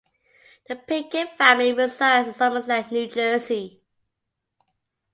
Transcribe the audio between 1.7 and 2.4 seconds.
resides in